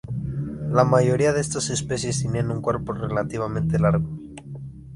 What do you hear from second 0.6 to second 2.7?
La mayoría de estas especies tenían un